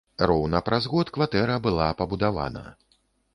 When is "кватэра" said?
1.17-1.59